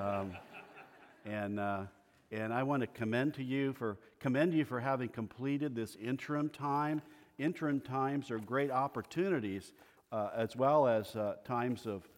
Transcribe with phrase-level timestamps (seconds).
[0.00, 0.32] Um,
[1.26, 1.82] and, uh,
[2.32, 6.48] and I want to commend to you for commend you for having completed this interim
[6.48, 7.02] time.
[7.38, 9.72] Interim times are great opportunities,
[10.10, 12.08] uh, as well as uh, times of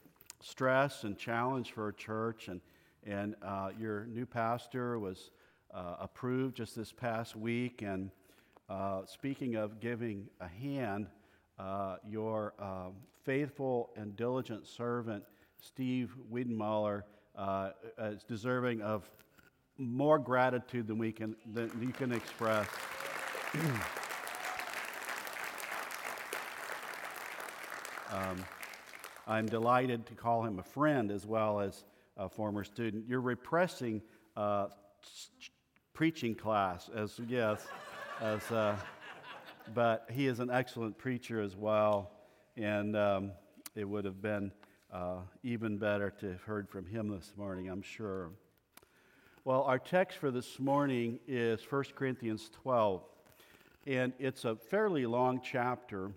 [0.40, 2.46] stress and challenge for a church.
[2.46, 2.60] And,
[3.04, 5.33] and uh, your new pastor was
[5.74, 7.83] uh, approved just this past week.
[7.83, 8.12] And
[8.69, 11.08] uh, speaking of giving a hand,
[12.08, 12.54] your
[13.24, 15.24] faithful and diligent servant,
[15.60, 17.02] Steve Wiedenmuller,
[17.37, 17.70] uh,
[18.28, 19.09] deserving of
[19.78, 22.66] more gratitude than we can than you can express.
[28.12, 28.45] um,
[29.27, 31.84] I'm delighted to call him a friend as well as
[32.16, 33.06] a former student.
[33.08, 34.02] You're repressing
[34.36, 34.69] uh,
[35.94, 37.66] preaching class as yes,
[38.20, 38.77] as uh,
[39.74, 42.10] but he is an excellent preacher as well,
[42.56, 43.33] and um,
[43.74, 44.52] it would have been
[44.92, 48.30] uh, even better to have heard from him this morning, I'm sure.
[49.45, 53.03] Well, our text for this morning is 1 Corinthians 12,
[53.86, 56.12] and it's a fairly long chapter.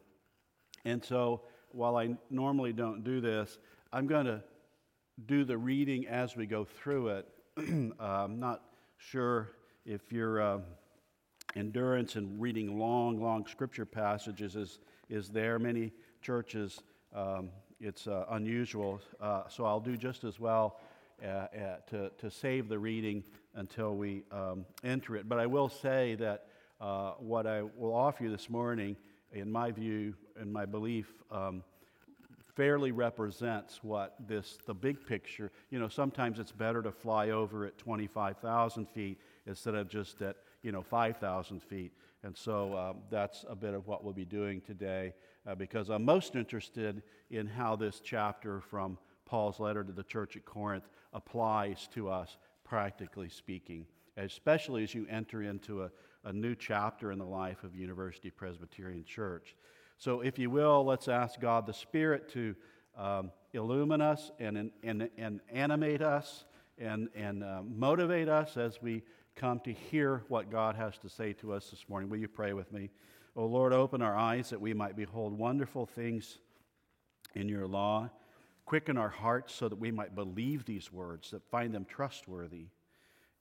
[0.83, 1.41] And so,
[1.71, 3.57] while I normally don't do this,
[3.93, 4.43] I'm going to
[5.25, 7.27] do the reading as we go through it.
[7.99, 8.61] I'm not
[8.97, 9.51] sure
[9.85, 10.59] if your uh,
[11.55, 15.57] endurance in reading long, long scripture passages is, is there.
[15.57, 16.81] Many churches
[17.15, 19.01] um, it's uh, unusual.
[19.19, 20.79] Uh, so I'll do just as well
[21.23, 21.47] uh, uh,
[21.89, 23.23] to, to save the reading
[23.55, 25.27] until we um, enter it.
[25.27, 26.47] But I will say that
[26.79, 28.95] uh, what I will offer you this morning,
[29.31, 31.63] in my view and my belief, um,
[32.55, 37.65] fairly represents what this the big picture you know sometimes it's better to fly over
[37.65, 41.91] at 25000 feet instead of just at you know 5000 feet
[42.23, 45.13] and so um, that's a bit of what we'll be doing today
[45.47, 50.35] uh, because I'm most interested in how this chapter from Paul's letter to the church
[50.35, 53.85] at Corinth applies to us, practically speaking,
[54.17, 55.91] especially as you enter into a,
[56.23, 59.55] a new chapter in the life of University Presbyterian Church.
[59.97, 62.55] So, if you will, let's ask God the Spirit to
[62.97, 66.45] um, illumine us and, and, and animate us
[66.77, 69.03] and, and uh, motivate us as we
[69.35, 72.09] come to hear what God has to say to us this morning.
[72.09, 72.89] Will you pray with me?
[73.37, 76.37] Oh Lord, open our eyes that we might behold wonderful things
[77.33, 78.09] in your law.
[78.65, 82.67] Quicken our hearts so that we might believe these words, that find them trustworthy.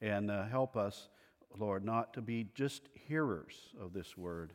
[0.01, 1.09] And uh, help us,
[1.57, 4.53] Lord, not to be just hearers of this word,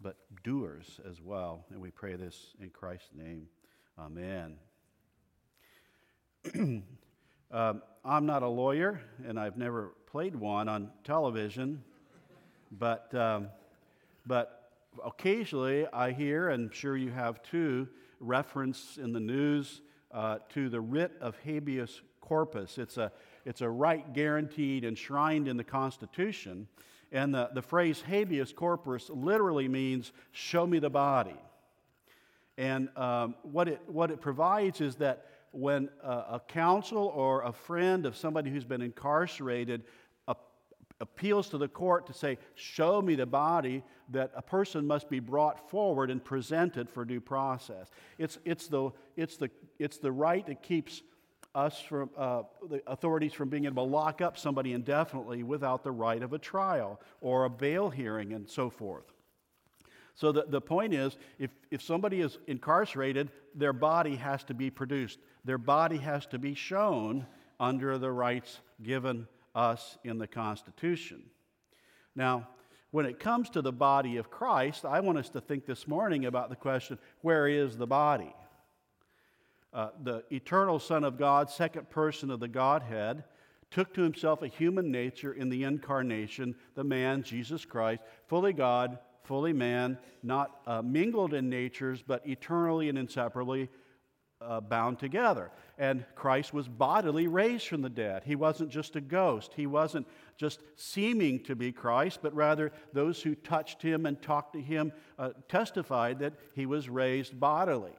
[0.00, 1.66] but doers as well.
[1.70, 3.48] And we pray this in Christ's name.
[3.98, 4.56] Amen.
[7.52, 11.84] um, I'm not a lawyer, and I've never played one on television,
[12.72, 13.48] but, um,
[14.24, 14.59] but
[15.04, 17.88] occasionally I hear, and I'm sure you have too,
[18.20, 19.80] reference in the news
[20.12, 22.78] uh, to the writ of habeas corpus.
[22.78, 23.12] It's a,
[23.44, 26.68] it's a right guaranteed, enshrined in the Constitution.
[27.12, 31.36] And the, the phrase habeas corpus literally means show me the body.
[32.56, 37.52] And um, what, it, what it provides is that when a, a counsel or a
[37.52, 39.82] friend of somebody who's been incarcerated
[41.00, 45.20] appeals to the court to say, Show me the body, that a person must be
[45.20, 47.90] brought forward and presented for due process.
[48.18, 51.02] It's, it's, the, it's, the, it's the right that keeps
[51.54, 55.90] us from, uh, the authorities from being able to lock up somebody indefinitely without the
[55.90, 59.12] right of a trial or a bail hearing and so forth.
[60.14, 64.70] So the, the point is, if, if somebody is incarcerated, their body has to be
[64.70, 65.18] produced.
[65.44, 67.26] Their body has to be shown
[67.58, 71.22] under the rights given us in the Constitution.
[72.14, 72.48] Now,
[72.90, 76.26] when it comes to the body of Christ, I want us to think this morning
[76.26, 78.34] about the question where is the body?
[79.72, 83.22] Uh, the eternal Son of God, second person of the Godhead,
[83.70, 88.98] took to himself a human nature in the incarnation, the man, Jesus Christ, fully God,
[89.22, 93.68] fully man, not uh, mingled in natures, but eternally and inseparably
[94.40, 95.50] uh, bound together.
[95.78, 98.22] And Christ was bodily raised from the dead.
[98.24, 99.52] He wasn't just a ghost.
[99.54, 100.06] He wasn't
[100.36, 104.92] just seeming to be Christ, but rather those who touched him and talked to him
[105.18, 107.92] uh, testified that he was raised bodily.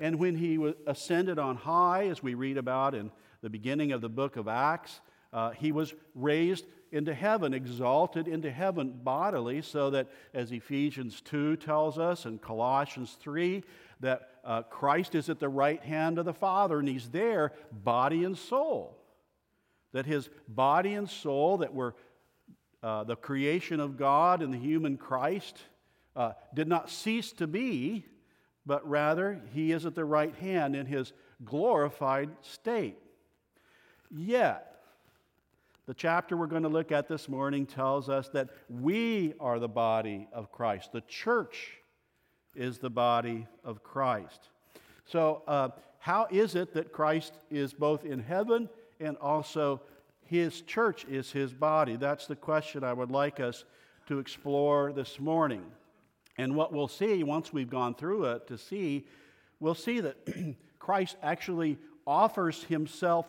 [0.00, 3.10] And when he ascended on high, as we read about in
[3.40, 5.00] the beginning of the book of Acts,
[5.32, 11.56] uh, he was raised into heaven, exalted into heaven bodily, so that, as Ephesians 2
[11.56, 13.64] tells us and Colossians 3,
[14.00, 18.24] that uh, Christ is at the right hand of the Father and he's there, body
[18.24, 18.98] and soul.
[19.92, 21.94] That his body and soul, that were
[22.82, 25.58] uh, the creation of God and the human Christ,
[26.16, 28.06] uh, did not cease to be,
[28.66, 31.12] but rather he is at the right hand in his
[31.44, 32.98] glorified state.
[34.10, 34.72] Yet,
[35.86, 39.68] the chapter we're going to look at this morning tells us that we are the
[39.68, 40.92] body of Christ.
[40.92, 41.81] The church
[42.54, 44.48] is the body of Christ.
[45.04, 48.68] So, uh, how is it that Christ is both in heaven
[48.98, 49.80] and also
[50.24, 51.96] his church is his body?
[51.96, 53.64] That's the question I would like us
[54.08, 55.64] to explore this morning.
[56.38, 59.06] And what we'll see once we've gone through it to see,
[59.60, 60.16] we'll see that
[60.78, 63.26] Christ actually offers himself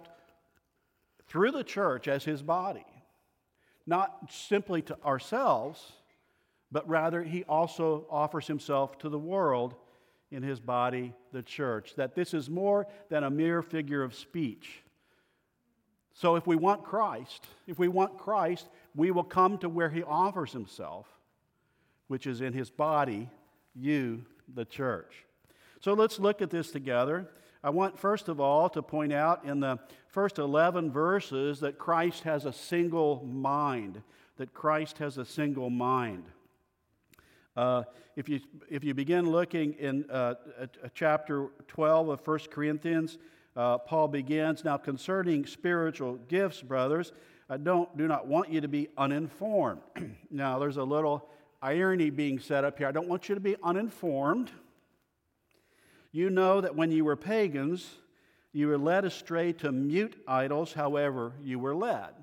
[1.27, 2.85] through the church as his body,
[3.85, 5.91] not simply to ourselves,
[6.73, 9.75] but rather he also offers himself to the world
[10.31, 11.93] in his body, the church.
[11.95, 14.81] That this is more than a mere figure of speech.
[16.13, 20.01] So if we want Christ, if we want Christ, we will come to where he
[20.01, 21.07] offers himself,
[22.07, 23.29] which is in his body,
[23.75, 25.25] you, the church.
[25.79, 27.29] So let's look at this together.
[27.63, 29.77] I want, first of all, to point out in the
[30.07, 34.01] first 11 verses that Christ has a single mind,
[34.37, 36.25] that Christ has a single mind.
[37.55, 37.83] Uh,
[38.15, 38.39] if, you,
[38.69, 40.35] if you begin looking in uh,
[40.93, 43.17] chapter 12 of 1 Corinthians,
[43.55, 47.11] uh, Paul begins Now, concerning spiritual gifts, brothers,
[47.49, 49.81] I don't, do not want you to be uninformed.
[50.31, 51.29] now, there's a little
[51.61, 52.87] irony being set up here.
[52.87, 54.51] I don't want you to be uninformed.
[56.11, 57.87] You know that when you were pagans,
[58.51, 62.13] you were led astray to mute idols, however, you were led.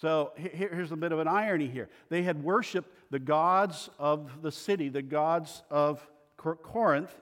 [0.00, 1.88] So here's a bit of an irony here.
[2.08, 6.04] They had worshiped the gods of the city, the gods of
[6.36, 7.14] Corinth,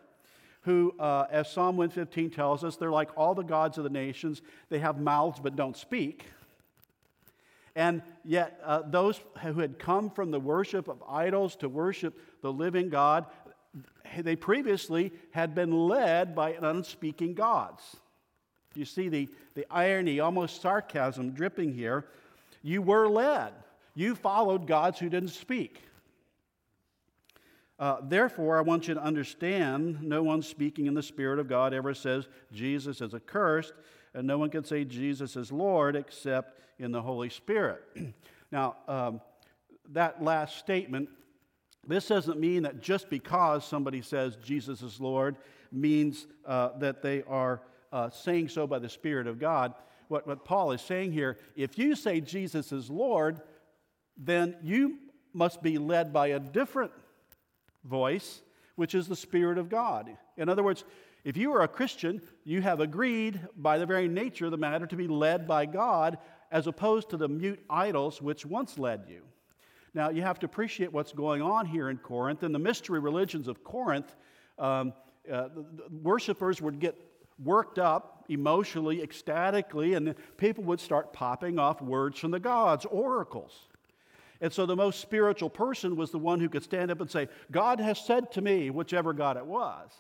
[0.63, 4.41] who, uh, as Psalm 115 tells us, they're like all the gods of the nations.
[4.71, 6.25] They have mouths but don't speak.
[7.75, 12.53] And yet, uh, those who had come from the worship of idols to worship the
[12.53, 13.27] living God,
[14.19, 17.97] they previously had been led by unspeaking gods.
[18.75, 22.07] You see the, the irony, almost sarcasm dripping here.
[22.63, 23.53] You were led,
[23.95, 25.83] you followed gods who didn't speak.
[27.79, 31.75] Uh, therefore, I want you to understand no one speaking in the Spirit of God
[31.75, 33.73] ever says Jesus is accursed,
[34.15, 37.83] and no one can say Jesus is Lord except in the Holy Spirit.
[38.53, 39.21] now, um,
[39.91, 41.09] that last statement
[41.87, 45.37] this doesn't mean that just because somebody says Jesus is Lord
[45.73, 47.61] means uh, that they are
[47.93, 49.75] uh, saying so by the Spirit of God.
[50.13, 53.41] What, what Paul is saying here, if you say Jesus is Lord,
[54.19, 54.99] then you
[55.33, 56.93] must be led by a different
[57.83, 58.43] voice,
[58.77, 60.15] which is the Spirit of God.
[60.37, 60.85] In other words,
[61.25, 64.87] if you are a Christian, you have agreed by the very nature of the matter
[64.87, 66.19] to be led by God
[66.51, 69.23] as opposed to the mute idols which once led you.
[69.95, 72.43] Now, you have to appreciate what's going on here in Corinth.
[72.43, 74.15] In the mystery religions of Corinth,
[74.59, 74.93] um,
[75.33, 75.49] uh,
[76.03, 76.99] worshippers would get
[77.43, 83.53] worked up emotionally, ecstatically, and people would start popping off words from the gods, oracles.
[84.41, 87.29] And so the most spiritual person was the one who could stand up and say,
[87.51, 89.91] God has said to me, whichever God it was.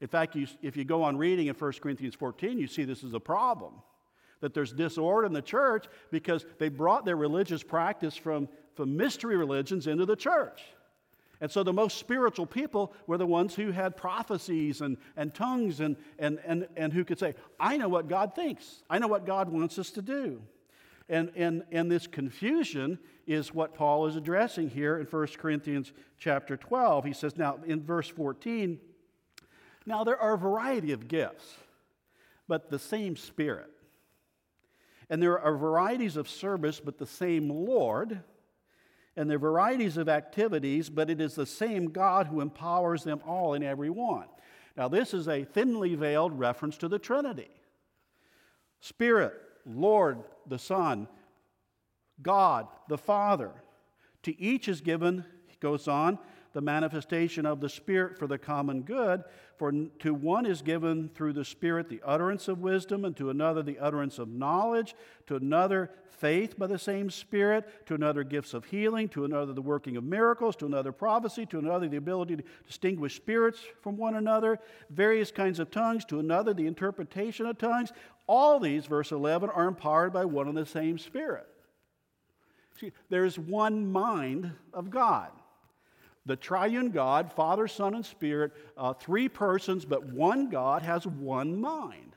[0.00, 3.02] In fact, you, if you go on reading in 1 Corinthians 14, you see this
[3.02, 3.74] is a problem.
[4.40, 8.48] That there's disorder in the church because they brought their religious practice from
[8.78, 10.62] from mystery religions into the church.
[11.40, 15.80] And so the most spiritual people were the ones who had prophecies and, and tongues
[15.80, 18.82] and, and, and, and who could say, I know what God thinks.
[18.90, 20.42] I know what God wants us to do.
[21.08, 26.56] And, and, and this confusion is what Paul is addressing here in 1 Corinthians chapter
[26.56, 27.04] 12.
[27.04, 28.78] He says, now in verse 14,
[29.86, 31.46] now there are a variety of gifts,
[32.46, 33.70] but the same Spirit.
[35.08, 38.22] And there are varieties of service, but the same Lord
[39.18, 43.54] and their varieties of activities, but it is the same God who empowers them all
[43.54, 44.26] in every one.
[44.76, 47.50] Now, this is a thinly veiled reference to the Trinity
[48.80, 49.34] Spirit,
[49.66, 51.08] Lord, the Son,
[52.22, 53.50] God, the Father.
[54.22, 56.18] To each is given, he goes on,
[56.58, 59.22] the manifestation of the Spirit for the common good.
[59.58, 63.62] For to one is given through the Spirit the utterance of wisdom, and to another
[63.62, 64.96] the utterance of knowledge,
[65.28, 69.62] to another faith by the same Spirit, to another gifts of healing, to another the
[69.62, 74.16] working of miracles, to another prophecy, to another the ability to distinguish spirits from one
[74.16, 74.58] another,
[74.90, 77.92] various kinds of tongues, to another the interpretation of tongues.
[78.26, 81.46] All these, verse 11, are empowered by one and the same Spirit.
[82.80, 85.30] See, there's one mind of God
[86.28, 91.58] the triune God, Father, Son, and Spirit, uh, three persons, but one God has one
[91.58, 92.14] mind.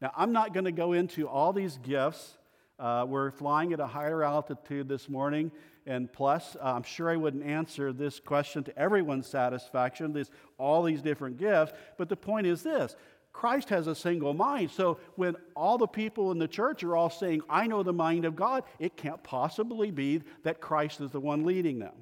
[0.00, 2.36] Now, I'm not going to go into all these gifts.
[2.78, 5.52] Uh, we're flying at a higher altitude this morning,
[5.86, 10.12] and plus, uh, I'm sure I wouldn't answer this question to everyone's satisfaction.
[10.12, 12.96] There's all these different gifts, but the point is this
[13.32, 14.72] Christ has a single mind.
[14.72, 18.24] So when all the people in the church are all saying, I know the mind
[18.24, 21.94] of God, it can't possibly be that Christ is the one leading them.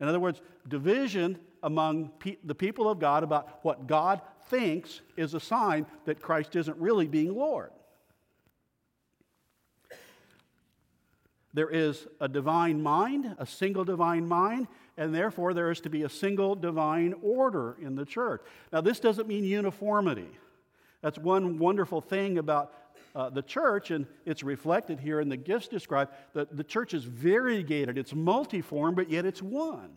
[0.00, 5.34] In other words, division among pe- the people of God about what God thinks is
[5.34, 7.70] a sign that Christ isn't really being Lord.
[11.54, 16.02] There is a divine mind, a single divine mind, and therefore there is to be
[16.02, 18.42] a single divine order in the church.
[18.72, 20.28] Now, this doesn't mean uniformity.
[21.02, 22.72] That's one wonderful thing about
[23.14, 26.12] uh, the church, and it's reflected here in the gifts described.
[26.34, 29.96] That the church is variegated, it's multiform, but yet it's one.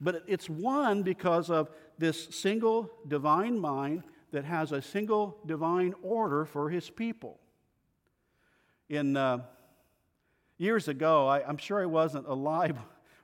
[0.00, 6.44] But it's one because of this single divine mind that has a single divine order
[6.44, 7.38] for his people.
[8.88, 9.40] In uh,
[10.56, 12.76] years ago, I, I'm sure I wasn't alive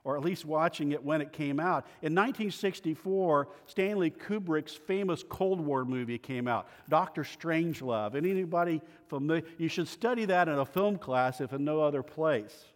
[0.06, 1.84] or at least watching it when it came out.
[2.00, 8.14] In 1964, Stanley Kubrick's famous Cold War movie came out, Doctor Strangelove.
[8.14, 9.42] And anybody familiar?
[9.58, 12.66] You should study that in a film class if in no other place.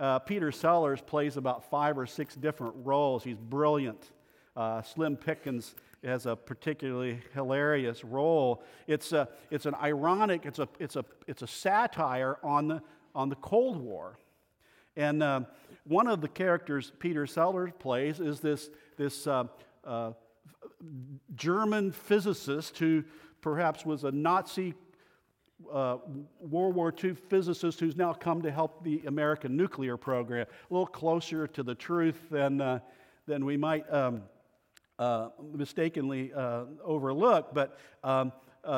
[0.00, 3.22] Uh, Peter Sellers plays about five or six different roles.
[3.22, 4.10] He's brilliant.
[4.56, 8.62] Uh, Slim Pickens has a particularly hilarious role.
[8.86, 12.82] It's, a, it's an ironic, it's a, it's, a, it's a satire on the,
[13.14, 14.18] on the Cold War.
[14.96, 15.40] And uh,
[15.84, 19.44] one of the characters Peter Sellers plays is this, this uh,
[19.84, 20.12] uh,
[21.34, 23.04] German physicist who
[23.40, 24.74] perhaps was a Nazi
[25.72, 25.98] uh,
[26.40, 30.46] World War II physicist who's now come to help the American nuclear program.
[30.48, 32.80] A little closer to the truth than, uh,
[33.26, 34.22] than we might um,
[34.98, 37.54] uh, mistakenly uh, overlook.
[37.54, 38.32] But um,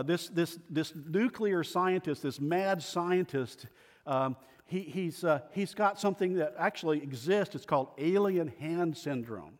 [0.05, 3.67] this, this, this nuclear scientist, this mad scientist,
[4.07, 4.37] um,
[4.67, 7.55] he, he's, uh, he's got something that actually exists.
[7.55, 9.59] It's called alien hand syndrome.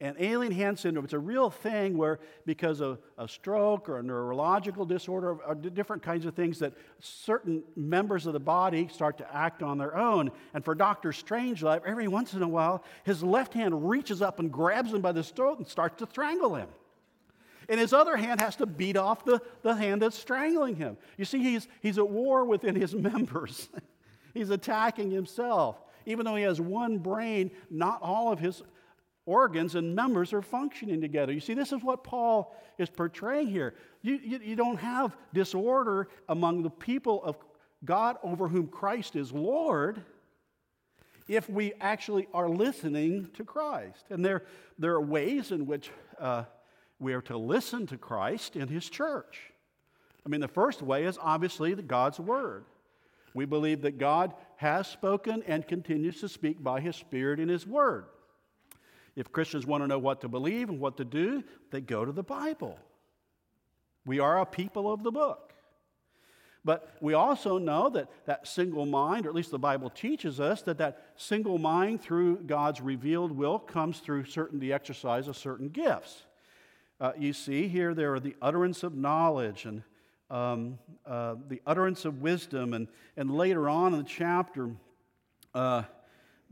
[0.00, 4.02] And alien hand syndrome, it's a real thing where, because of a stroke or a
[4.02, 9.34] neurological disorder, or different kinds of things, that certain members of the body start to
[9.34, 10.30] act on their own.
[10.52, 11.10] And for Dr.
[11.10, 15.12] Strangelove, every once in a while, his left hand reaches up and grabs him by
[15.12, 16.68] the throat and starts to strangle him
[17.68, 20.96] and his other hand has to beat off the, the hand that's strangling him.
[21.16, 23.68] You see, he's, he's at war within his members,
[24.32, 25.76] he's attacking himself.
[26.06, 28.62] Even though he has one brain, not all of his
[29.26, 31.32] organs and members are functioning together.
[31.32, 33.74] You see, this is what Paul is portraying here.
[34.02, 37.36] You, you, you don't have disorder among the people of
[37.84, 40.02] God over whom Christ is Lord
[41.26, 44.04] if we actually are listening to Christ.
[44.10, 44.44] And there,
[44.78, 46.44] there are ways in which uh,
[47.04, 49.52] we are to listen to Christ in His church.
[50.24, 52.64] I mean, the first way is obviously the God's Word.
[53.34, 57.66] We believe that God has spoken and continues to speak by His Spirit in His
[57.66, 58.06] Word.
[59.16, 62.12] If Christians want to know what to believe and what to do, they go to
[62.12, 62.78] the Bible.
[64.06, 65.52] We are a people of the book.
[66.64, 70.62] But we also know that that single mind, or at least the Bible teaches us,
[70.62, 75.68] that that single mind through God's revealed will comes through certain the exercise of certain
[75.68, 76.24] gifts.
[77.00, 79.82] Uh, you see here, there are the utterance of knowledge and
[80.30, 84.70] um, uh, the utterance of wisdom, and, and later on in the chapter,
[85.54, 85.82] uh,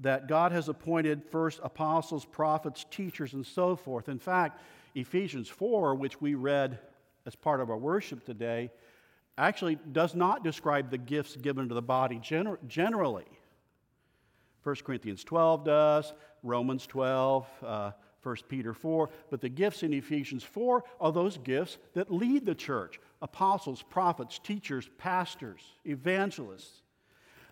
[0.01, 4.09] that God has appointed first apostles, prophets, teachers, and so forth.
[4.09, 4.61] In fact,
[4.95, 6.79] Ephesians 4, which we read
[7.25, 8.71] as part of our worship today,
[9.39, 13.25] actually does not describe the gifts given to the body gener- generally.
[14.63, 17.91] 1 Corinthians 12 does, Romans 12, uh,
[18.23, 19.11] 1 Peter 4.
[19.31, 24.39] But the gifts in Ephesians 4 are those gifts that lead the church apostles, prophets,
[24.39, 26.83] teachers, pastors, evangelists.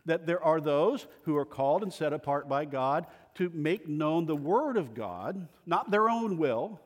[0.07, 4.27] That there are those who are called and set apart by God to make known
[4.27, 6.81] the Word of God, not their own will.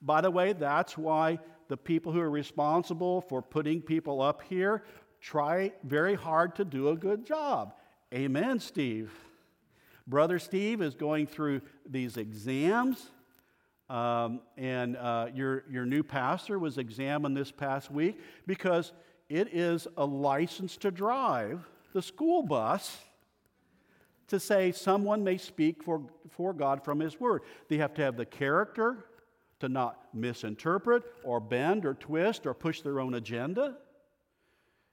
[0.00, 4.84] By the way, that's why the people who are responsible for putting people up here
[5.20, 7.74] try very hard to do a good job.
[8.12, 9.10] Amen, Steve.
[10.06, 13.10] Brother Steve is going through these exams,
[13.88, 18.92] um, and uh, your, your new pastor was examined this past week because
[19.28, 22.98] it is a license to drive the school bus
[24.28, 27.42] to say someone may speak for, for God from His Word.
[27.68, 29.04] They have to have the character
[29.60, 33.76] to not misinterpret or bend or twist or push their own agenda.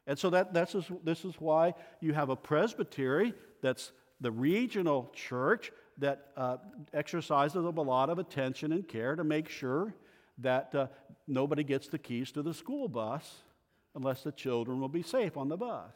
[0.06, 5.72] And so that, that's, this is why you have a presbytery that's the regional church
[5.98, 6.58] that uh,
[6.94, 9.94] exercises a lot of attention and care to make sure
[10.38, 10.88] that uh,
[11.28, 13.44] nobody gets the keys to the school bus
[13.96, 15.94] unless the children will be safe on the bus.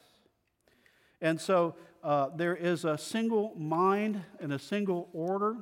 [1.21, 5.55] And so uh, there is a single mind and a single order.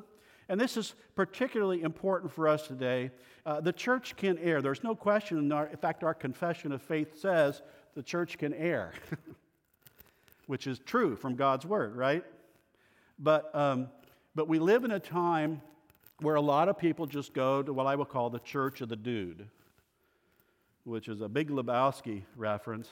[0.50, 3.12] And this is particularly important for us today.
[3.46, 4.62] Uh, the church can err.
[4.62, 5.38] There's no question.
[5.38, 7.62] In, our, in fact, our confession of faith says
[7.96, 8.91] the church can err,
[10.48, 12.24] which is true from God's word, right?
[13.21, 13.89] But, um,
[14.33, 15.61] but we live in a time
[16.21, 18.89] where a lot of people just go to what I will call the church of
[18.89, 19.47] the dude,
[20.83, 22.89] which is a big Lebowski reference.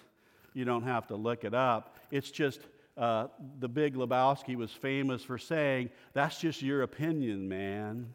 [0.53, 1.98] You don't have to look it up.
[2.12, 2.62] It's just
[2.95, 3.27] uh,
[3.59, 8.13] the big Lebowski was famous for saying, That's just your opinion, man.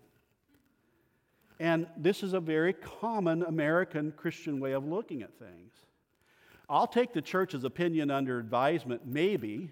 [1.58, 5.72] And this is a very common American Christian way of looking at things.
[6.68, 9.70] I'll take the church's opinion under advisement, maybe,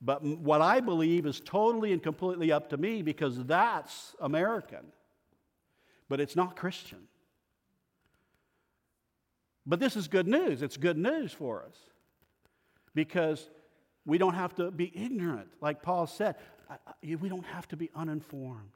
[0.00, 4.86] but what I believe is totally and completely up to me because that's American.
[6.08, 7.08] But it's not Christian.
[9.66, 10.62] But this is good news.
[10.62, 11.76] It's good news for us
[12.94, 13.50] because
[14.06, 15.48] we don't have to be ignorant.
[15.60, 16.36] Like Paul said,
[17.02, 18.70] we don't have to be uninformed.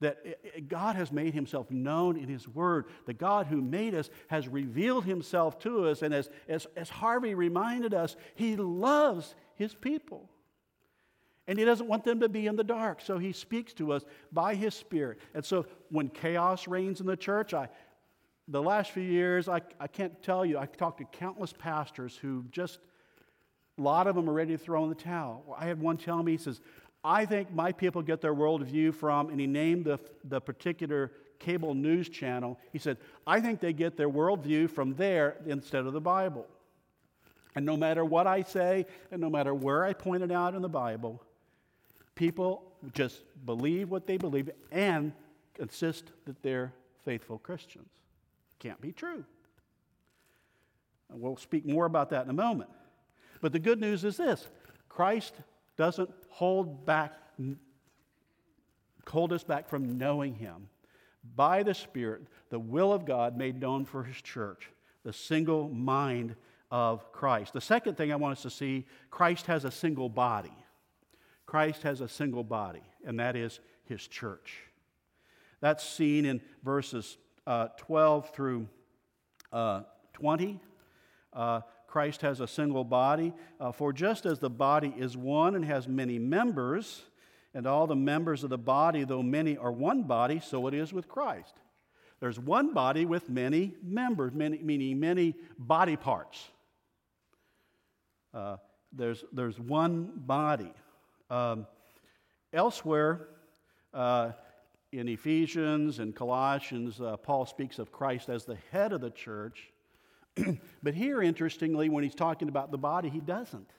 [0.00, 2.86] That God has made himself known in his word.
[3.06, 6.02] The God who made us has revealed himself to us.
[6.02, 10.28] And as, as, as Harvey reminded us, he loves his people.
[11.46, 13.00] And he doesn't want them to be in the dark.
[13.02, 15.18] So he speaks to us by his spirit.
[15.34, 17.68] And so when chaos reigns in the church, I,
[18.48, 22.44] the last few years, I, I can't tell you, I've talked to countless pastors who
[22.50, 22.78] just,
[23.78, 25.44] a lot of them are ready to throw in the towel.
[25.58, 26.60] I had one tell me, he says,
[27.02, 31.74] I think my people get their worldview from, and he named the, the particular cable
[31.74, 32.58] news channel.
[32.72, 32.96] He said,
[33.26, 36.46] I think they get their worldview from there instead of the Bible.
[37.54, 40.62] And no matter what I say, and no matter where I point it out in
[40.62, 41.22] the Bible,
[42.14, 45.12] people just believe what they believe and
[45.58, 46.72] insist that they're
[47.04, 47.90] faithful Christians.
[48.58, 49.24] Can't be true.
[51.10, 52.70] We'll speak more about that in a moment.
[53.40, 54.48] But the good news is this
[54.88, 55.34] Christ
[55.76, 57.12] doesn't hold back
[59.08, 60.68] hold us back from knowing him
[61.36, 64.70] by the spirit the will of god made known for his church
[65.04, 66.34] the single mind
[66.74, 67.52] of Christ.
[67.52, 70.52] The second thing I want us to see Christ has a single body.
[71.46, 74.56] Christ has a single body, and that is his church.
[75.60, 78.66] That's seen in verses uh, 12 through
[79.52, 79.82] uh,
[80.14, 80.60] 20.
[81.32, 83.32] Uh, Christ has a single body.
[83.60, 87.02] Uh, for just as the body is one and has many members,
[87.54, 90.92] and all the members of the body, though many, are one body, so it is
[90.92, 91.54] with Christ.
[92.18, 96.48] There's one body with many members, many, meaning many body parts.
[98.34, 98.56] Uh,
[98.92, 100.72] there's, there's one body.
[101.30, 101.66] Um,
[102.52, 103.28] elsewhere
[103.92, 104.32] uh,
[104.92, 109.70] in Ephesians and Colossians, uh, Paul speaks of Christ as the head of the church.
[110.82, 113.70] but here, interestingly, when he's talking about the body, he doesn't.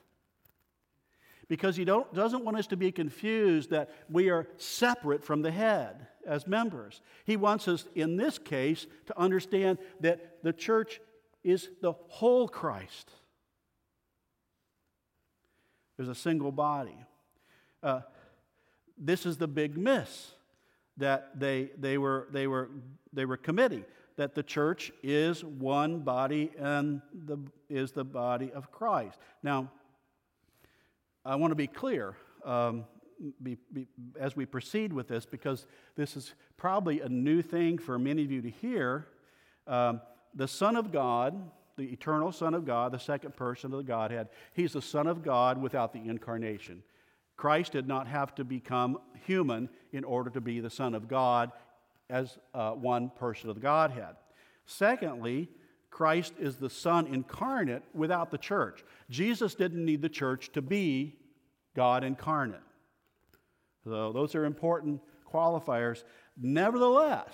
[1.48, 6.08] Because he doesn't want us to be confused that we are separate from the head
[6.26, 7.02] as members.
[7.24, 11.00] He wants us, in this case, to understand that the church
[11.44, 13.10] is the whole Christ.
[15.96, 16.96] There's a single body.
[17.82, 18.00] Uh,
[18.98, 20.32] this is the big miss
[20.96, 22.70] that they, they, were, they, were,
[23.12, 23.84] they were committing
[24.16, 29.18] that the church is one body and the, is the body of Christ.
[29.42, 29.70] Now,
[31.24, 32.84] I want to be clear um,
[33.42, 33.86] be, be,
[34.18, 38.30] as we proceed with this because this is probably a new thing for many of
[38.30, 39.08] you to hear.
[39.66, 40.00] Um,
[40.34, 44.28] the Son of God the eternal Son of God, the second person of the Godhead.
[44.54, 46.82] He's the Son of God without the incarnation.
[47.36, 51.52] Christ did not have to become human in order to be the Son of God
[52.08, 54.16] as uh, one person of the Godhead.
[54.64, 55.48] Secondly,
[55.90, 58.84] Christ is the Son incarnate without the church.
[59.10, 61.16] Jesus didn't need the church to be
[61.74, 62.60] God incarnate.
[63.84, 66.02] So, those are important qualifiers.
[66.36, 67.32] Nevertheless,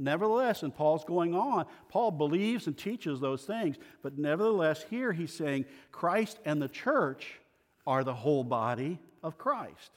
[0.00, 5.32] Nevertheless, and Paul's going on, Paul believes and teaches those things, but nevertheless, here he's
[5.32, 7.38] saying Christ and the church
[7.86, 9.90] are the whole body of Christ.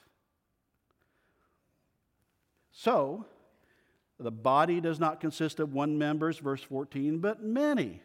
[2.71, 3.25] So,
[4.19, 8.01] the body does not consist of one members, verse 14, but many.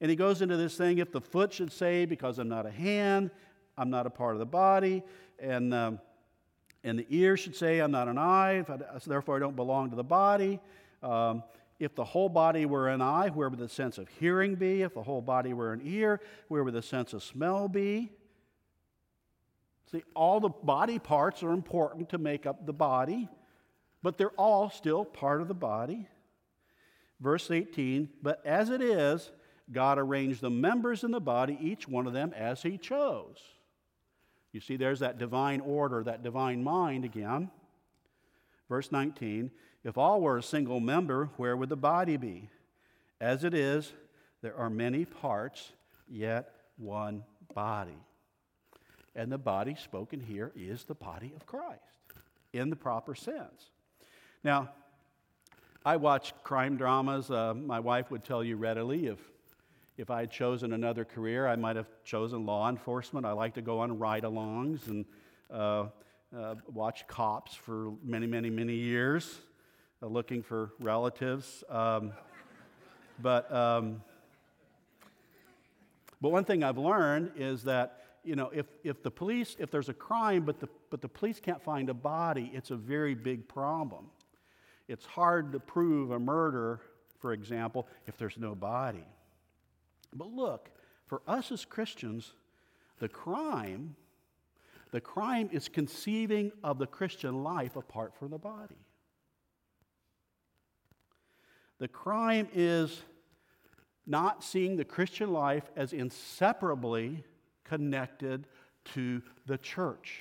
[0.00, 2.70] And he goes into this thing if the foot should say, because I'm not a
[2.70, 3.30] hand,
[3.76, 5.02] I'm not a part of the body,
[5.38, 6.00] and, um,
[6.84, 8.64] and the ear should say, I'm not an eye,
[8.98, 10.60] so therefore I don't belong to the body.
[11.02, 11.42] Um,
[11.78, 14.82] if the whole body were an eye, where would the sense of hearing be?
[14.82, 18.12] If the whole body were an ear, where would the sense of smell be?
[19.90, 23.28] See, all the body parts are important to make up the body,
[24.02, 26.06] but they're all still part of the body.
[27.18, 29.30] Verse 18, but as it is,
[29.72, 33.38] God arranged the members in the body, each one of them as He chose.
[34.52, 37.50] You see, there's that divine order, that divine mind again.
[38.68, 39.50] Verse 19
[39.84, 42.50] If all were a single member, where would the body be?
[43.20, 43.92] As it is,
[44.42, 45.72] there are many parts,
[46.08, 47.98] yet one body.
[49.14, 51.80] And the body spoken here is the body of Christ
[52.52, 53.70] in the proper sense.
[54.42, 54.70] Now,
[55.84, 57.30] I watch crime dramas.
[57.30, 59.18] Uh, my wife would tell you readily if,
[59.96, 63.24] if I had chosen another career, I might have chosen law enforcement.
[63.24, 65.04] I like to go on ride alongs and
[65.50, 65.86] uh,
[66.36, 69.40] uh, watch cops for many, many, many years,
[70.02, 71.64] uh, looking for relatives.
[71.68, 72.12] Um,
[73.20, 74.02] but, um,
[76.20, 79.88] but one thing I've learned is that you know, if, if the police, if there's
[79.88, 83.48] a crime, but the, but the police can't find a body, it's a very big
[83.48, 84.06] problem.
[84.88, 86.80] It's hard to prove a murder,
[87.18, 89.04] for example, if there's no body.
[90.14, 90.70] But look,
[91.06, 92.34] for us as Christians,
[92.98, 93.94] the crime,
[94.90, 98.78] the crime is conceiving of the Christian life apart from the body.
[101.80, 103.02] The crime is
[104.06, 107.24] not seeing the Christian life as inseparably
[107.64, 108.46] connected
[108.92, 110.20] to the church.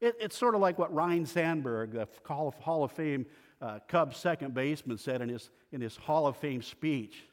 [0.00, 3.26] It, it's sort of like what Ryne Sandberg, the Hall of Fame
[3.60, 7.24] uh, Cubs second baseman, said in his, in his Hall of Fame speech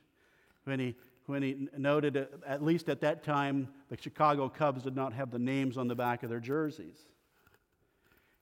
[0.63, 0.95] when he,
[1.27, 5.39] when he noted, at least at that time, the Chicago Cubs did not have the
[5.39, 6.97] names on the back of their jerseys.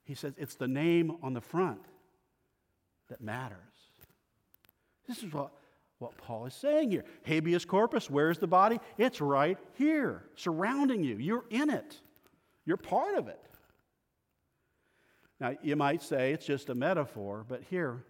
[0.04, 1.80] He says, It's the name on the front
[3.08, 3.58] that matters.
[5.06, 5.52] This is what
[5.98, 7.04] what Paul is saying here.
[7.24, 8.78] Habeas corpus, where's the body?
[8.96, 11.16] It's right here, surrounding you.
[11.16, 12.00] You're in it,
[12.64, 13.40] you're part of it.
[15.40, 18.04] Now, you might say it's just a metaphor, but here,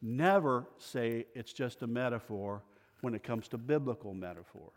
[0.00, 2.62] never say it's just a metaphor
[3.00, 4.72] when it comes to biblical metaphors.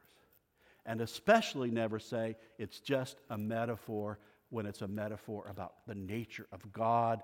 [0.88, 4.17] And especially never say it's just a metaphor
[4.50, 7.22] when it's a metaphor about the nature of God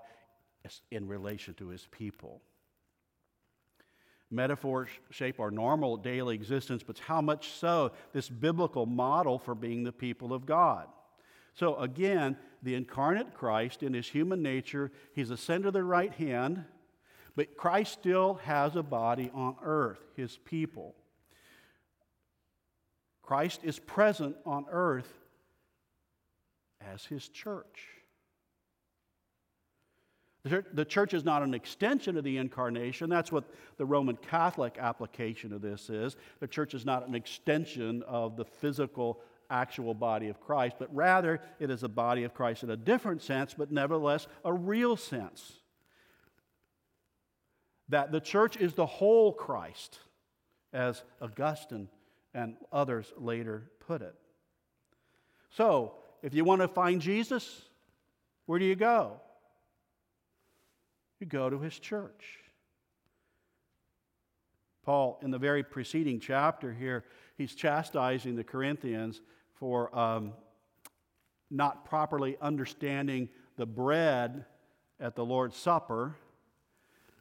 [0.90, 2.40] in relation to his people.
[4.30, 9.84] Metaphors shape our normal daily existence, but how much so this biblical model for being
[9.84, 10.86] the people of God.
[11.54, 16.64] So, again, the incarnate Christ in his human nature, he's ascended to the right hand,
[17.36, 20.94] but Christ still has a body on earth, his people.
[23.22, 25.12] Christ is present on earth
[26.80, 27.97] as his church.
[30.72, 33.10] The church is not an extension of the incarnation.
[33.10, 33.44] That's what
[33.76, 36.16] the Roman Catholic application of this is.
[36.40, 41.40] The church is not an extension of the physical, actual body of Christ, but rather
[41.58, 45.52] it is a body of Christ in a different sense, but nevertheless a real sense.
[47.88, 49.98] That the church is the whole Christ,
[50.72, 51.88] as Augustine
[52.34, 54.14] and others later put it.
[55.50, 57.62] So, if you want to find Jesus,
[58.44, 59.20] where do you go?
[61.20, 62.38] You go to his church.
[64.84, 67.04] Paul, in the very preceding chapter here,
[67.36, 69.20] he's chastising the Corinthians
[69.54, 70.32] for um,
[71.50, 74.44] not properly understanding the bread
[75.00, 76.16] at the Lord's Supper,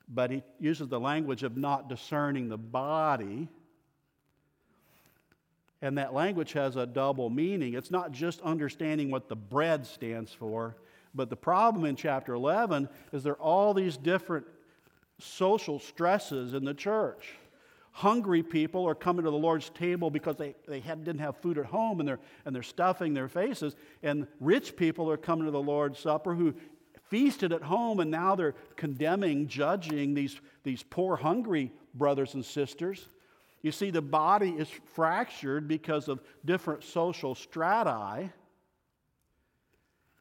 [0.08, 3.50] but he uses the language of not discerning the body.
[5.82, 7.74] And that language has a double meaning.
[7.74, 10.78] It's not just understanding what the bread stands for,
[11.14, 14.46] but the problem in chapter 11 is there are all these different
[15.20, 17.34] social stresses in the church.
[17.92, 21.58] Hungry people are coming to the Lord's table because they, they had, didn't have food
[21.58, 23.76] at home and they're, and they're stuffing their faces.
[24.04, 26.54] And rich people are coming to the Lord's Supper who
[27.10, 33.08] feasted at home and now they're condemning, judging these, these poor, hungry brothers and sisters.
[33.64, 38.32] You see, the body is fractured because of different social strati.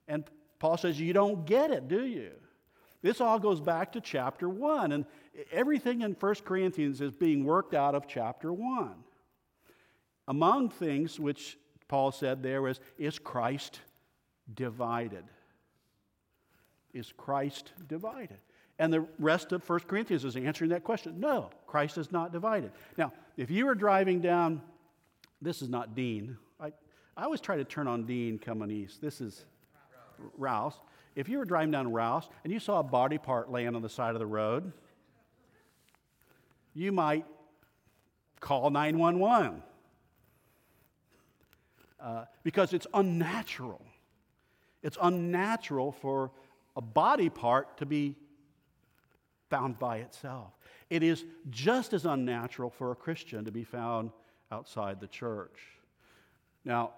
[0.09, 0.25] And
[0.59, 2.31] Paul says, You don't get it, do you?
[3.03, 5.05] This all goes back to chapter 1, and
[5.53, 8.95] everything in 1 Corinthians is being worked out of chapter 1.
[10.29, 11.57] Among things which
[11.89, 13.81] Paul said there was, Is Christ
[14.53, 15.25] divided?
[16.93, 18.39] Is Christ divided?
[18.79, 21.19] And the rest of 1 Corinthians is answering that question.
[21.21, 22.73] No, Christ is not divided.
[22.97, 24.61] Now, if you were driving down,
[25.41, 26.37] this is not Dean.
[26.61, 26.73] I,
[27.17, 29.01] I always try to turn on Dean coming east.
[29.01, 29.45] This is
[30.37, 30.75] Rouse,
[31.15, 33.89] if you were driving down Rouse and you saw a body part laying on the
[33.89, 34.73] side of the road,
[36.75, 37.25] you might
[38.41, 39.63] call 911
[42.01, 43.83] uh, because it's unnatural.
[44.83, 46.31] It's unnatural for
[46.77, 48.15] a body part to be
[49.49, 50.53] found by itself.
[50.91, 54.11] It is just as unnatural for a Christian to be found
[54.53, 55.59] outside the church.
[56.65, 56.93] Now,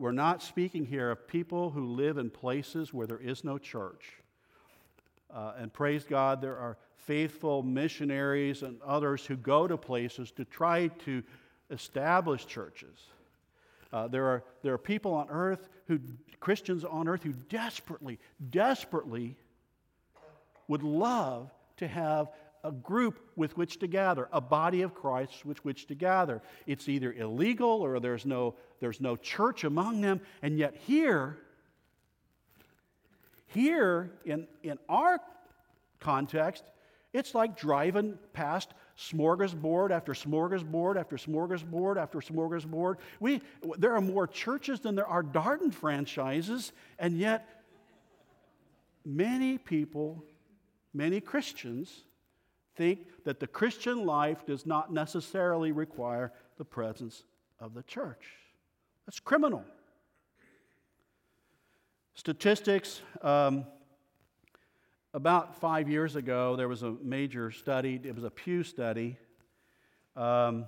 [0.00, 4.14] we're not speaking here of people who live in places where there is no church.
[5.32, 10.46] Uh, and praise God, there are faithful missionaries and others who go to places to
[10.46, 11.22] try to
[11.70, 12.98] establish churches.
[13.92, 16.00] Uh, there, are, there are people on earth who,
[16.40, 19.36] Christians on earth, who desperately, desperately
[20.66, 22.30] would love to have
[22.64, 26.42] a group with which to gather, a body of Christ with which to gather.
[26.66, 30.20] It's either illegal or there's no, there's no church among them.
[30.42, 31.36] And yet, here,
[33.46, 35.20] here in, in our
[36.00, 36.64] context,
[37.12, 42.96] it's like driving past smorgasbord after smorgasbord after smorgasbord after smorgasbord.
[43.18, 43.42] We,
[43.78, 47.48] there are more churches than there are Darden franchises, and yet
[49.04, 50.22] many people,
[50.92, 52.04] many Christians,
[52.76, 57.24] think that the Christian life does not necessarily require the presence
[57.58, 58.26] of the church.
[59.10, 59.64] That's criminal.
[62.14, 63.02] Statistics.
[63.22, 63.66] Um,
[65.12, 69.18] about five years ago, there was a major study, it was a Pew study,
[70.14, 70.66] um,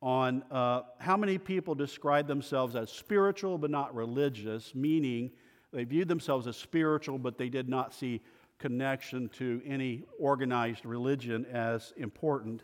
[0.00, 5.32] on uh, how many people describe themselves as spiritual but not religious, meaning
[5.72, 8.20] they viewed themselves as spiritual but they did not see
[8.60, 12.62] connection to any organized religion as important.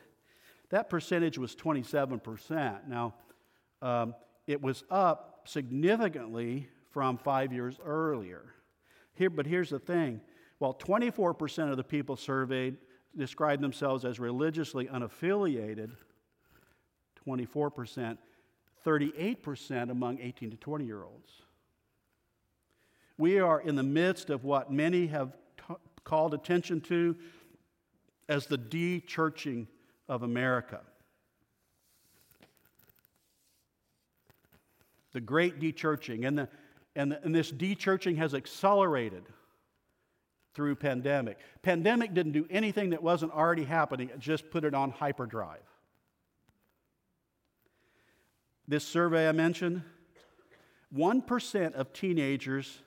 [0.71, 2.87] That percentage was 27%.
[2.87, 3.15] Now,
[3.83, 4.15] um,
[4.47, 8.43] it was up significantly from five years earlier.
[9.15, 10.21] Here, but here's the thing
[10.59, 12.77] while 24% of the people surveyed
[13.17, 15.91] described themselves as religiously unaffiliated,
[17.27, 18.19] 24%,
[18.85, 21.31] 38% among 18 to 20 year olds.
[23.19, 25.33] We are in the midst of what many have
[25.67, 27.17] t- called attention to
[28.29, 29.69] as the de churching
[30.09, 30.81] of America.
[35.17, 36.27] The great de churching.
[36.27, 36.49] And, the,
[36.95, 39.25] and, the, and this de churching has accelerated
[40.53, 41.39] through pandemic.
[41.63, 45.63] Pandemic didn't do anything that wasn't already happening, it just put it on hyperdrive.
[48.69, 49.81] This survey I mentioned
[50.95, 52.79] 1% of teenagers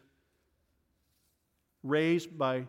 [1.82, 2.68] raised by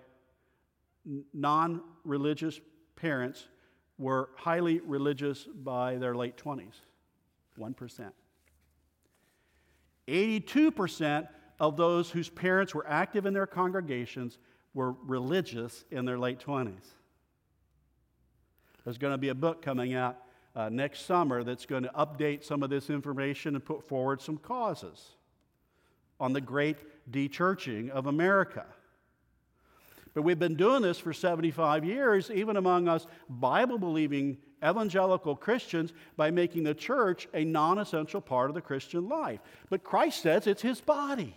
[1.35, 2.59] non religious
[2.97, 3.47] parents
[3.99, 6.81] were highly religious by their late 20s.
[7.59, 8.13] 1%.
[10.11, 14.39] 82% of those whose parents were active in their congregations
[14.75, 16.87] were religious in their late 20s.
[18.85, 20.17] There's going to be a book coming out
[20.57, 24.37] uh, next summer that's going to update some of this information and put forward some
[24.39, 25.11] causes
[26.19, 26.77] on the great
[27.11, 28.67] dechurching of America.
[30.13, 35.93] But we've been doing this for 75 years, even among us Bible believing evangelical Christians,
[36.17, 39.41] by making the church a non essential part of the Christian life.
[39.69, 41.37] But Christ says it's his body.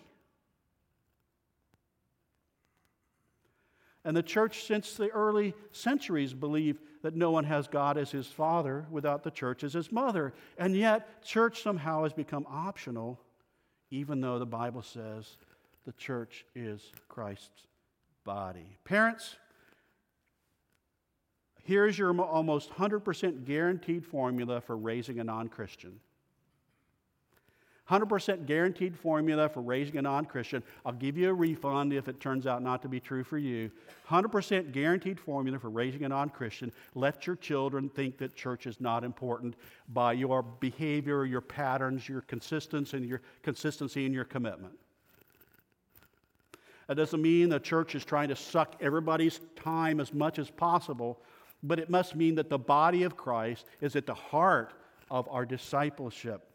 [4.06, 8.28] And the church, since the early centuries, believed that no one has God as his
[8.28, 10.34] father without the church as his mother.
[10.58, 13.20] And yet, church somehow has become optional,
[13.92, 15.38] even though the Bible says
[15.86, 17.68] the church is Christ's
[18.24, 18.78] body.
[18.84, 19.36] Parents,
[21.64, 26.00] here's your almost 100% guaranteed formula for raising a non Christian.
[27.90, 30.64] 100% guaranteed formula for raising a non Christian.
[30.86, 33.70] I'll give you a refund if it turns out not to be true for you.
[34.08, 36.72] 100% guaranteed formula for raising a non Christian.
[36.96, 39.56] Let your children think that church is not important
[39.90, 44.74] by your behavior, your patterns, your consistency, and your consistency in your commitment.
[46.88, 51.22] That doesn't mean the church is trying to suck everybody's time as much as possible,
[51.64, 54.74] but it must mean that the body of Christ is at the heart
[55.10, 56.46] of our discipleship.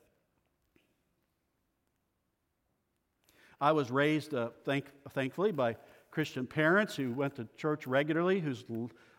[3.60, 5.76] I was raised, uh, thank, thankfully, by
[6.10, 8.64] Christian parents who went to church regularly, whose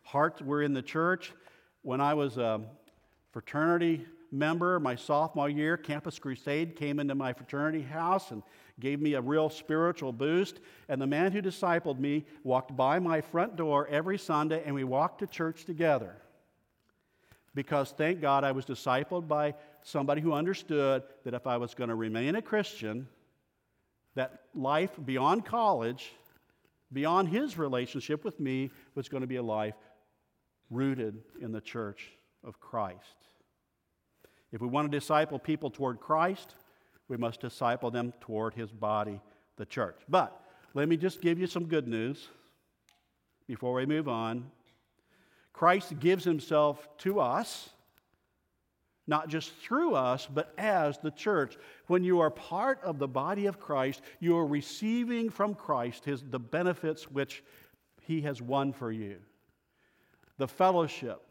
[0.04, 1.34] hearts were in the church.
[1.82, 2.62] When I was a
[3.32, 8.44] fraternity member, my sophomore year, Campus Crusade came into my fraternity house and
[8.80, 10.60] gave me a real spiritual boost.
[10.88, 14.84] And the man who discipled me walked by my front door every Sunday, and we
[14.84, 16.16] walked to church together.
[17.56, 21.90] Because thank God I was discipled by somebody who understood that if I was going
[21.90, 23.08] to remain a Christian,
[24.16, 26.12] that life beyond college,
[26.92, 29.76] beyond his relationship with me, was going to be a life
[30.70, 32.12] rooted in the church
[32.44, 32.98] of Christ.
[34.52, 36.56] If we want to disciple people toward Christ,
[37.08, 39.22] we must disciple them toward his body,
[39.58, 39.98] the church.
[40.08, 40.40] But
[40.74, 42.28] let me just give you some good news
[43.48, 44.52] before we move on.
[45.54, 47.70] Christ gives himself to us
[49.10, 51.58] not just through us, but as the church.
[51.88, 56.24] When you are part of the body of Christ, you are receiving from Christ his,
[56.24, 57.44] the benefits which
[58.04, 59.18] he has won for you
[60.38, 61.22] the fellowship,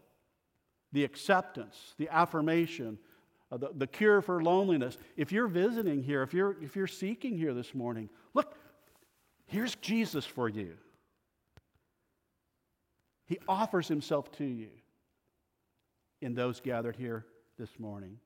[0.93, 2.99] the acceptance, the affirmation,
[3.51, 4.99] uh, the, the cure for loneliness.
[5.17, 8.55] If you're visiting here, if you're, if you're seeking here this morning, look,
[9.47, 10.75] here's Jesus for you.
[13.27, 14.69] He offers himself to you
[16.21, 17.27] in those gathered here
[17.59, 18.19] this morning.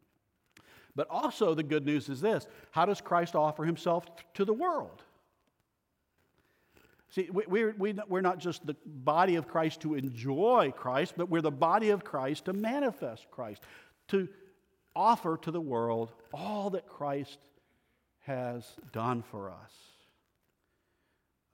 [0.95, 5.03] But also, the good news is this how does Christ offer himself to the world?
[7.09, 11.43] See, we, we, we're not just the body of Christ to enjoy Christ, but we're
[11.43, 13.63] the body of Christ to manifest Christ,
[14.09, 14.29] to
[14.95, 17.39] offer to the world all that Christ
[18.21, 19.73] has done for us.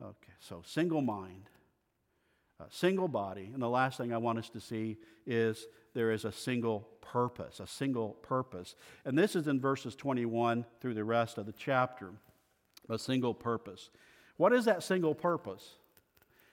[0.02, 1.50] Okay, so single mind,
[2.70, 3.50] single body.
[3.52, 7.58] And the last thing I want us to see is there is a single purpose,
[7.60, 8.76] a single purpose.
[9.04, 12.12] And this is in verses 21 through the rest of the chapter.
[12.88, 13.90] A single purpose.
[14.36, 15.76] What is that single purpose?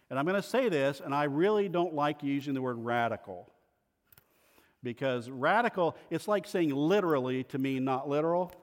[0.09, 3.49] And I'm going to say this, and I really don't like using the word radical.
[4.85, 8.53] Because radical, it's like saying literally to mean not literal.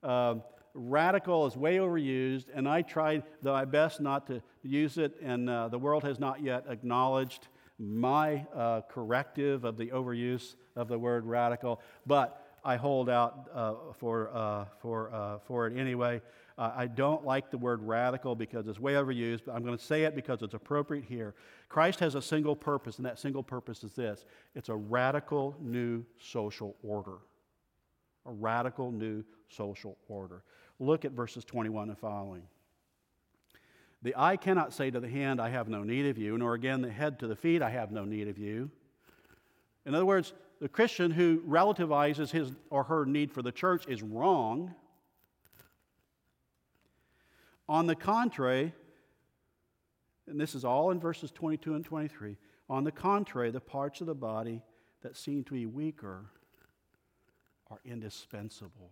[0.00, 0.36] Uh,
[0.74, 5.68] radical is way overused, and I tried my best not to use it, and uh,
[5.68, 7.48] the world has not yet acknowledged
[7.80, 13.74] my uh, corrective of the overuse of the word radical, but I hold out uh,
[13.98, 16.22] for, uh, for, uh, for it anyway.
[16.56, 19.84] Uh, I don't like the word radical because it's way overused, but I'm going to
[19.84, 21.34] say it because it's appropriate here.
[21.68, 26.04] Christ has a single purpose, and that single purpose is this it's a radical new
[26.18, 27.16] social order.
[28.26, 30.44] A radical new social order.
[30.78, 32.42] Look at verses 21 and following.
[34.02, 36.82] The eye cannot say to the hand, I have no need of you, nor again
[36.82, 38.70] the head to the feet, I have no need of you.
[39.86, 44.02] In other words, the Christian who relativizes his or her need for the church is
[44.02, 44.74] wrong.
[47.68, 48.72] On the contrary,
[50.26, 52.36] and this is all in verses 22 and 23,
[52.68, 54.62] on the contrary, the parts of the body
[55.02, 56.26] that seem to be weaker
[57.70, 58.90] are indispensable.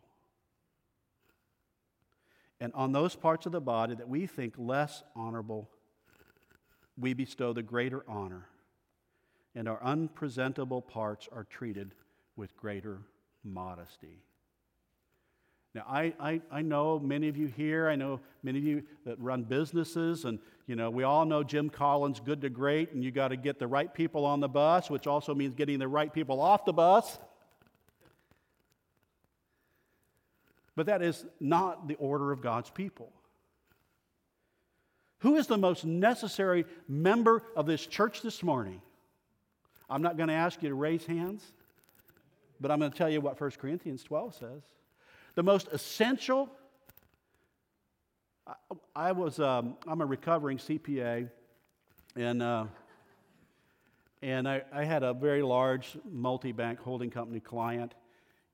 [2.60, 5.68] And on those parts of the body that we think less honorable,
[6.96, 8.46] we bestow the greater honor.
[9.54, 11.94] And our unpresentable parts are treated
[12.36, 13.00] with greater
[13.42, 14.22] modesty.
[15.74, 19.18] Now, I, I, I know many of you here, I know many of you that
[19.18, 23.10] run businesses, and, you know, we all know Jim Collins, good to great, and you
[23.10, 26.12] got to get the right people on the bus, which also means getting the right
[26.12, 27.18] people off the bus.
[30.76, 33.10] But that is not the order of God's people.
[35.20, 38.82] Who is the most necessary member of this church this morning?
[39.88, 41.44] I'm not going to ask you to raise hands,
[42.60, 44.62] but I'm going to tell you what 1 Corinthians 12 says.
[45.34, 46.50] The most essential,
[48.46, 48.54] I,
[48.94, 51.30] I was, um, I'm a recovering CPA,
[52.16, 52.66] and, uh,
[54.20, 57.94] and I, I had a very large multi bank holding company client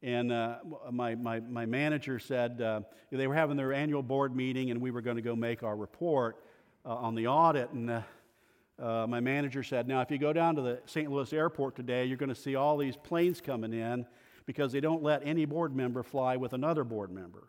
[0.02, 0.58] and uh,
[0.92, 4.92] my, my, my manager said uh, they were having their annual board meeting and we
[4.92, 6.44] were going to go make our report
[6.86, 7.70] uh, on the audit.
[7.72, 8.02] And uh,
[8.80, 11.10] uh, my manager said, Now, if you go down to the St.
[11.10, 14.06] Louis airport today, you're going to see all these planes coming in
[14.48, 17.48] because they don't let any board member fly with another board member.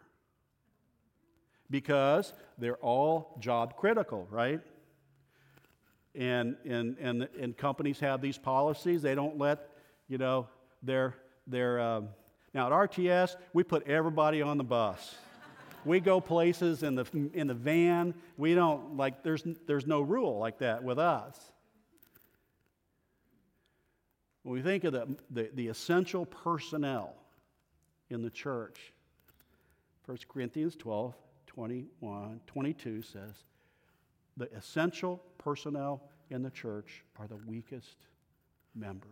[1.71, 4.59] Because they're all job critical, right?
[6.13, 9.01] And, and, and, and companies have these policies.
[9.01, 9.69] They don't let,
[10.09, 10.49] you know,
[10.83, 11.15] their,
[11.47, 12.09] their, um,
[12.53, 15.15] now, at RTS, we put everybody on the bus.
[15.85, 18.13] we go places in the, in the van.
[18.35, 21.39] We don't, like, there's, there's no rule like that with us.
[24.43, 27.15] When we think of the, the, the essential personnel
[28.09, 28.93] in the church,
[30.05, 31.13] 1 Corinthians 12,
[31.47, 33.43] 21, 22 says,
[34.37, 37.97] the essential personnel in the church are the weakest
[38.73, 39.11] members.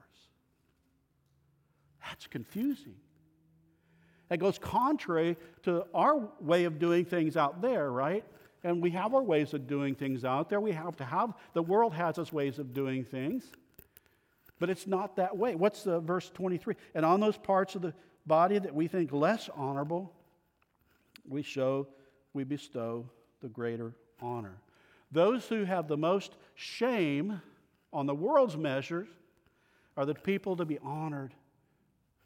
[2.02, 2.96] That's confusing.
[4.30, 8.24] That goes contrary to our way of doing things out there, right?
[8.64, 10.60] And we have our ways of doing things out there.
[10.60, 13.52] We have to have, the world has its ways of doing things.
[14.60, 15.56] But it's not that way.
[15.56, 16.76] What's the verse 23?
[16.96, 17.94] And on those parts of the
[18.26, 20.12] body that we think less honorable,
[21.28, 21.88] we show,
[22.34, 23.10] we bestow
[23.42, 24.58] the greater honor.
[25.12, 27.42] Those who have the most shame
[27.94, 29.08] on the world's measures
[29.96, 31.34] are the people to be honored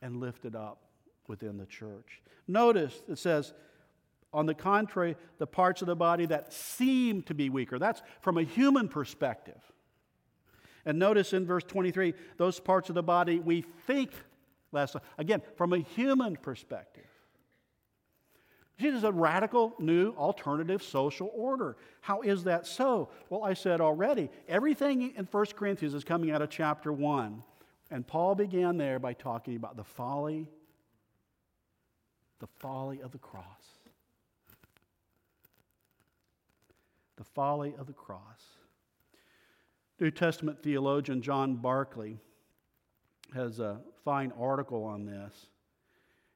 [0.01, 0.81] and lifted up
[1.27, 2.21] within the church.
[2.47, 3.53] Notice it says,
[4.33, 7.77] on the contrary, the parts of the body that seem to be weaker.
[7.77, 9.61] That's from a human perspective.
[10.85, 14.11] And notice in verse 23, those parts of the body we think
[14.71, 17.05] last again from a human perspective.
[18.79, 21.77] See, there's a radical new alternative social order.
[22.01, 23.09] How is that so?
[23.29, 27.43] Well, I said already, everything in 1 Corinthians is coming out of chapter 1.
[27.91, 30.47] And Paul began there by talking about the folly,
[32.39, 33.45] the folly of the cross.
[37.17, 38.50] The folly of the cross.
[40.01, 42.17] New Testament theologian John Barclay
[43.35, 45.45] has a fine article on this.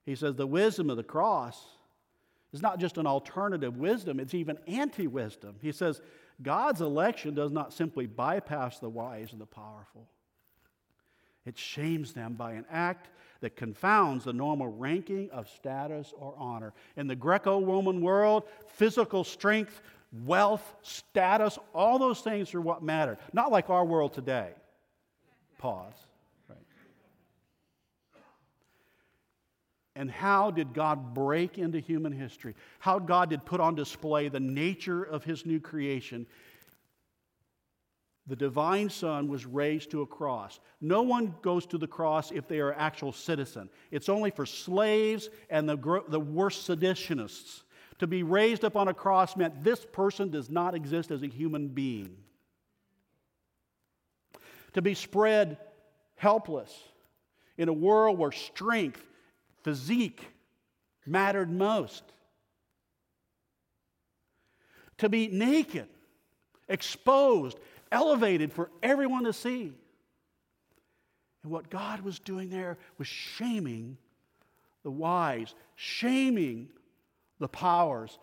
[0.05, 1.59] He says the wisdom of the cross
[2.53, 5.55] is not just an alternative wisdom, it's even anti wisdom.
[5.61, 5.99] He says
[6.43, 10.07] God's election does not simply bypass the wise and the powerful,
[11.43, 13.09] it shames them by an act
[13.41, 16.73] that confounds the normal ranking of status or honor.
[16.95, 19.81] In the Greco Roman world, physical strength,
[20.23, 23.17] wealth, status, all those things are what mattered.
[23.33, 24.51] Not like our world today.
[25.57, 25.93] Pause.
[29.97, 32.53] And how did God break into human history?
[32.79, 36.27] How God did put on display the nature of his new creation.
[38.27, 40.59] The divine Son was raised to a cross.
[40.81, 43.69] No one goes to the cross if they are actual citizen.
[43.91, 45.77] It's only for slaves and the,
[46.09, 47.63] the worst seditionists.
[47.99, 51.27] To be raised up on a cross meant this person does not exist as a
[51.27, 52.17] human being.
[54.73, 55.57] To be spread
[56.15, 56.73] helpless
[57.57, 59.01] in a world where strength
[59.63, 60.27] physique
[61.05, 62.03] mattered most.
[64.97, 65.87] To be naked,
[66.67, 67.57] exposed,
[67.91, 69.73] elevated for everyone to see.
[71.43, 73.97] And what God was doing there was shaming
[74.83, 76.69] the wise, shaming
[77.39, 78.17] the powers,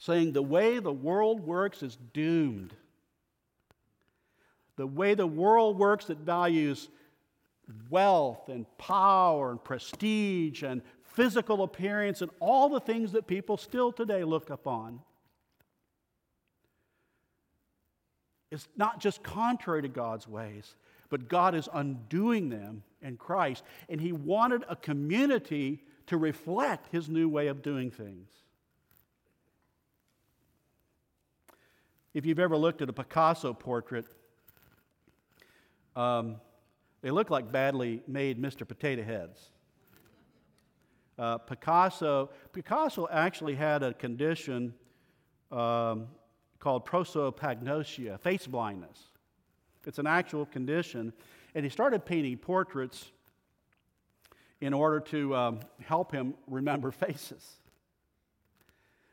[0.00, 2.74] saying the way the world works is doomed.
[4.76, 6.88] The way the world works that values
[7.90, 13.90] wealth and power and prestige and physical appearance and all the things that people still
[13.90, 15.00] today look upon.
[18.50, 20.76] It's not just contrary to God's ways,
[21.08, 23.64] but God is undoing them in Christ.
[23.88, 28.28] And He wanted a community to reflect His new way of doing things.
[32.14, 34.06] If you've ever looked at a Picasso portrait,
[35.94, 36.36] um,
[37.02, 38.66] they look like badly made Mr.
[38.66, 39.50] Potato Heads.
[41.18, 44.74] Uh, Picasso, Picasso actually had a condition
[45.50, 46.08] um,
[46.58, 48.98] called prosopagnosia, face blindness.
[49.86, 51.12] It's an actual condition.
[51.54, 53.12] And he started painting portraits
[54.60, 57.56] in order to um, help him remember faces.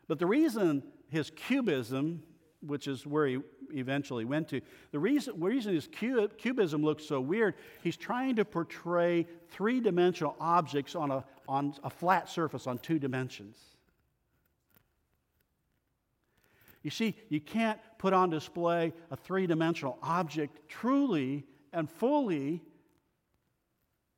[0.07, 2.23] But the reason his cubism
[2.65, 3.39] which is where he
[3.71, 4.61] eventually went to.
[4.91, 10.95] The reason, reason his cubism looks so weird, he's trying to portray three dimensional objects
[10.95, 13.57] on a, on a flat surface on two dimensions.
[16.83, 22.61] You see, you can't put on display a three dimensional object truly and fully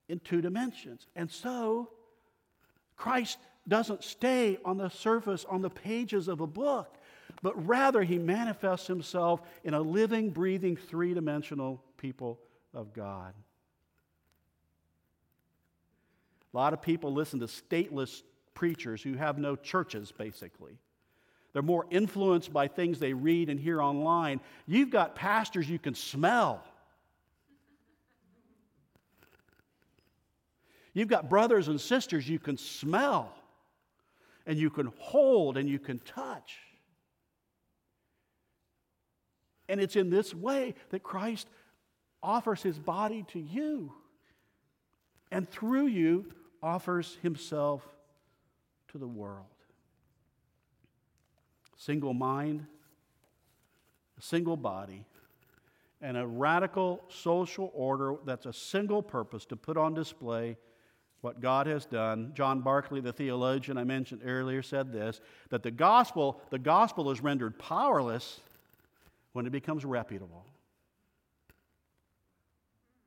[0.07, 1.07] in two dimensions.
[1.15, 1.89] And so,
[2.95, 6.95] Christ doesn't stay on the surface, on the pages of a book
[7.41, 12.39] but rather he manifests himself in a living, breathing, three dimensional people
[12.73, 13.33] of God.
[16.53, 20.77] A lot of people listen to stateless preachers who have no churches, basically.
[21.53, 24.39] They're more influenced by things they read and hear online.
[24.65, 26.63] You've got pastors you can smell.
[30.95, 33.35] You've got brothers and sisters you can smell
[34.47, 36.57] and you can hold and you can touch.
[39.67, 41.47] And it's in this way that Christ
[42.23, 43.91] offers his body to you
[45.31, 46.31] and through you
[46.63, 47.85] offers himself
[48.87, 49.45] to the world.
[51.75, 52.65] Single mind,
[54.17, 55.05] a single body,
[56.01, 60.55] and a radical social order that's a single purpose to put on display
[61.25, 62.31] what God has done.
[62.35, 67.19] John Barclay, the theologian I mentioned earlier, said this that the gospel, the gospel is
[67.19, 68.39] rendered powerless
[69.33, 70.45] when it becomes reputable.